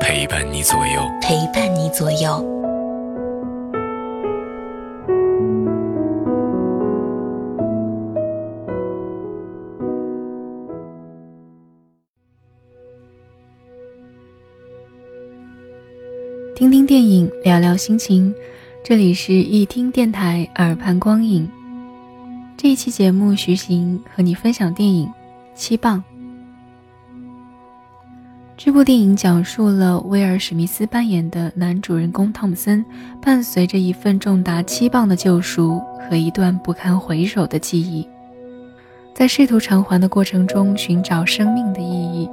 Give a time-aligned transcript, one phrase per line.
[0.00, 2.44] 陪伴你左右，陪伴你左右。
[16.54, 18.34] 听听电影，聊聊心情。
[18.82, 21.48] 这里是一听电台，耳畔光影。
[22.56, 25.06] 这一期节目，徐行和你分享电影
[25.54, 26.02] 《七磅》。
[28.66, 32.84] 这部电影讲述了威尔·史密斯扮演的男主人公汤姆森，
[33.22, 38.04] 伴随着一份重达七磅的救赎和一段不堪回首的记忆，
[39.14, 42.28] 在试图偿还的过程中寻找生命的意义。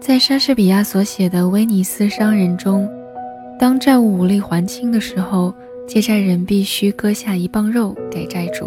[0.00, 2.88] 在莎士比亚所写的《威尼斯商人》中，
[3.58, 5.52] 当债务无力还清的时候，
[5.86, 8.64] 借债人必须割下一磅肉给债主；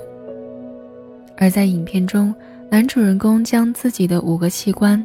[1.40, 2.32] 而在影片中，
[2.70, 5.04] 男主人公将自己的五个器官、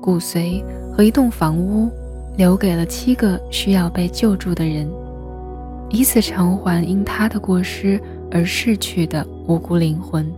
[0.00, 1.90] 骨髓和一栋房屋
[2.36, 4.88] 留给了七个需要被救助的人，
[5.90, 10.30] 以此偿还因他的过失而逝去的无辜灵魂。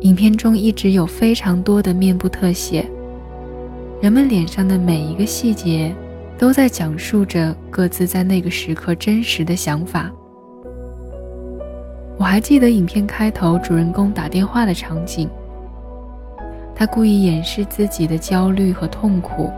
[0.00, 2.84] 影片中一直有非常多的面部特写，
[4.02, 5.94] 人们脸上的每一个细节
[6.36, 10.10] 都在讲述着各自在那个时刻真实的想法。
[12.18, 15.28] 我还记得影片开头主人公打电话的场景，
[16.74, 19.50] 他故意掩饰自己的焦虑和痛苦，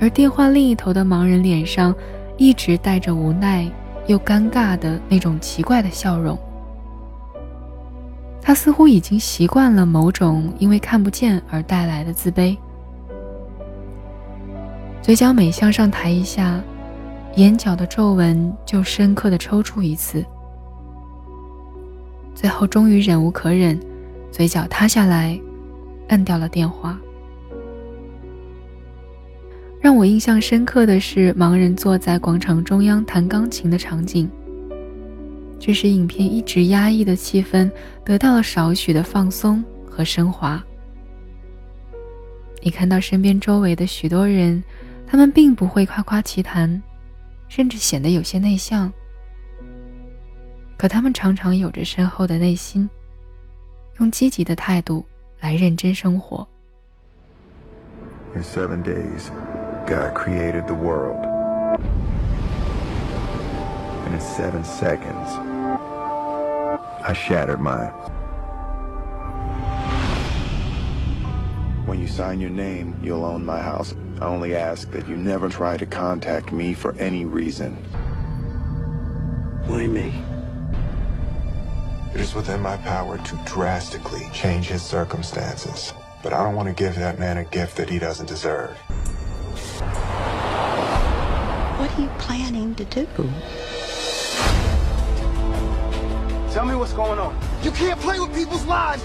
[0.00, 1.94] 而电话另一头的盲人脸上
[2.36, 3.70] 一直带着无奈
[4.06, 6.36] 又尴尬的那种奇怪的笑容。
[8.40, 12.56] 他似乎已经习惯了某种因为看不见而带来的自卑，
[15.02, 16.58] 嘴角每向上抬一下，
[17.36, 20.24] 眼角的皱纹就深刻的抽搐一次。
[22.34, 23.78] 最后终于忍无可忍，
[24.30, 25.38] 嘴角塌下来，
[26.08, 26.98] 摁掉了电话。
[29.80, 34.28] 让我印象深刻的是盲人坐在广场中央弹钢琴的场景。
[35.60, 37.70] 这使影片一直压抑的气氛
[38.04, 40.62] 得到了少许的放松和升华。
[42.60, 44.62] 你看到身边周围的许多人，
[45.06, 46.82] 他们并不会夸夸其谈，
[47.48, 48.92] 甚至显得有些内向。
[50.76, 52.88] 可他们常常有着深厚的内心，
[53.98, 55.04] 用积极的态度
[55.39, 56.47] 来认真生活。
[58.35, 59.29] In seven days,
[59.85, 61.23] God created the world.
[64.05, 65.29] And in seven seconds,
[67.05, 67.91] I shattered mine.
[71.85, 73.93] When you sign your name, you'll own my house.
[74.19, 77.75] I only ask that you never try to contact me for any reason.
[79.67, 80.13] Why me?
[82.18, 85.94] It is within my power to drastically change his circumstances.
[86.20, 88.76] But I don't want to give that man a gift that he doesn't deserve.
[91.78, 93.06] What are you planning to do?
[96.52, 97.38] Tell me what's going on.
[97.62, 99.04] You can't play with people's lives!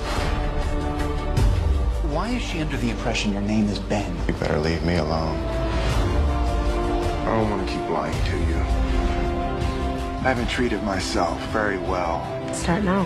[2.09, 4.17] Why is she under the impression your name is Ben?
[4.27, 5.37] You better leave me alone.
[5.37, 8.55] I don't want to keep lying to you.
[10.17, 12.42] I haven't treated myself very well.
[12.53, 13.05] Start now.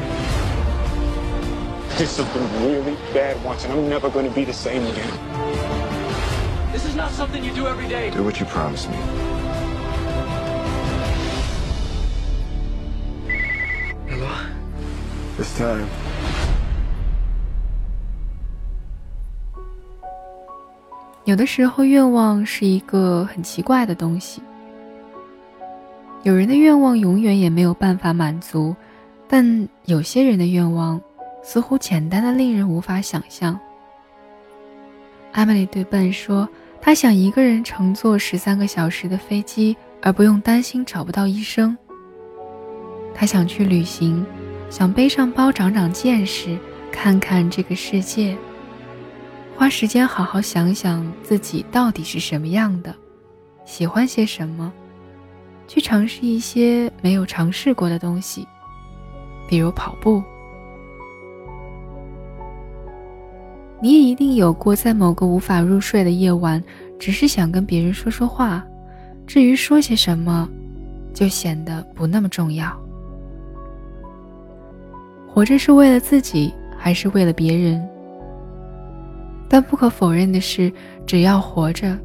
[1.97, 5.09] Did something really bad once, and I'm never going to be the same again.
[6.71, 8.11] This is not something you do every day.
[8.11, 8.97] Do what you promised me.
[14.07, 14.29] Hello?
[15.37, 15.87] This time,
[21.25, 24.43] 有的时候，愿望是一个很奇怪的东西。
[26.23, 28.75] 有人的愿望永远也没有办法满足，
[29.27, 31.01] 但有些人的愿望
[31.43, 33.59] 似乎简单的令人无法想象。
[35.33, 36.47] 艾米丽对笨说
[36.81, 41.77] ：“她想一个人乘坐十三个小时的飞机，而不用担心找不到医生。
[43.13, 44.25] 她想去旅行，
[44.69, 46.57] 想背上包长长见识，
[46.91, 48.37] 看看这个世界。”
[49.57, 52.95] 花时间好好想想自己到底是什么样的，
[53.65, 54.71] 喜欢些什么，
[55.67, 58.47] 去尝试一些没有尝试过的东西，
[59.47, 60.21] 比如跑步。
[63.79, 66.61] 你也一定有过在某个无法入睡的夜晚，
[66.97, 68.65] 只是想跟别人说说话，
[69.27, 70.49] 至于说些什么，
[71.13, 72.75] 就显得不那么重要。
[75.27, 77.87] 活着是为了自己，还是为了别人？
[79.47, 80.73] 但不可否认的是，
[81.05, 81.95] 只要活着，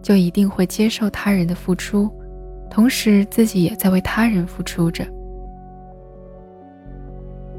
[0.00, 2.08] 就一定会接受他人的付出，
[2.70, 5.04] 同时自己也在为他人付出着。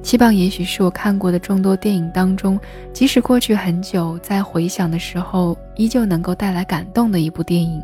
[0.03, 2.57] 七磅也许是我看过的众多电影当中，
[2.93, 7.81] 即使过去很久，在回想的时候，依旧能够带来感动的一部电影。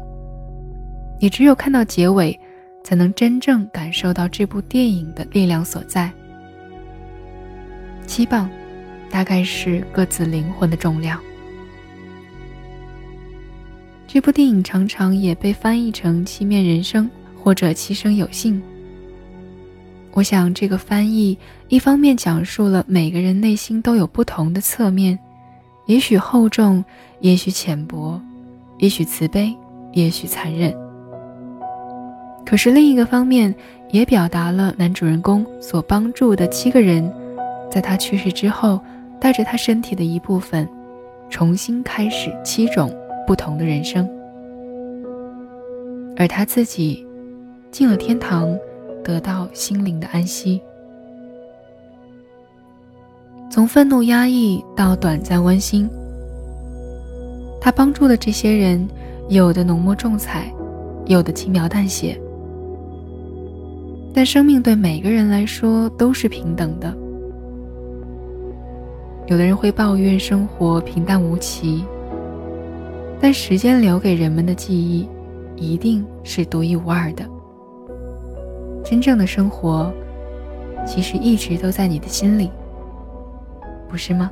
[1.20, 2.40] 也只有看到结尾，
[2.84, 6.10] 才能真正感受到这部电影的力量所在。
[8.08, 8.50] 七磅，
[9.10, 11.20] 大概是各自灵魂的重量。
[14.08, 17.06] 这部电影常常也被翻译成《七面人生》
[17.42, 18.62] 或者《七生有幸》。
[20.16, 21.36] 我想，这个翻译
[21.70, 25.18] 一方面讲述了每个人内心都有不同的侧面，
[25.88, 26.86] 也许厚重，
[27.20, 28.22] 也许浅薄，
[28.78, 29.52] 也许慈悲，
[29.92, 30.72] 也许残忍。
[32.46, 33.54] 可是另一个方面，
[33.90, 37.12] 也表达了男主人公所帮助的七个人，
[37.72, 38.80] 在他去世之后，
[39.20, 40.70] 带着他身体的一部分，
[41.28, 42.96] 重新开始七种
[43.26, 44.08] 不同的人生，
[46.16, 47.04] 而他自己
[47.72, 48.56] 进了天堂。
[49.04, 50.62] 得到心灵的安息。
[53.52, 55.88] 从愤怒压抑到短暂温馨，
[57.62, 58.88] 他帮助的这些人，
[59.30, 60.52] 有的浓墨重彩，
[61.06, 62.20] 有的轻描淡写。
[64.12, 66.92] 但生命对每个人来说都是平等的。
[69.28, 71.84] 有的人会抱怨生活平淡无奇，
[73.22, 75.08] 但时间留给人们的记忆，
[75.56, 77.24] 一定是独一无二的。
[78.84, 79.92] 真正的生活，
[80.86, 82.52] 其实一直都在你的心里，
[83.90, 84.32] 不是吗？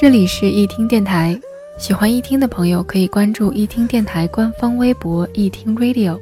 [0.00, 1.36] 这里是易听电台，
[1.76, 6.16] 喜欢易听的朋友可以关注易听电台官方微博易听 Radio，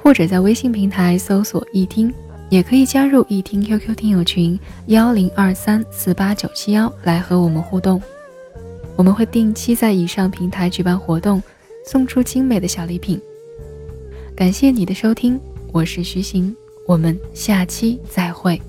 [0.00, 2.14] 或者在微信平台搜索易听，
[2.50, 4.56] 也可以加入易听 QQ 听友群
[4.86, 8.00] 幺零二三四八九七幺来和我们互动。
[8.94, 11.42] 我们会定期在以上平台举办活动，
[11.84, 13.20] 送出精美的小礼品。
[14.36, 15.40] 感谢你的收听，
[15.72, 16.56] 我是徐行，
[16.86, 18.62] 我们下期再会。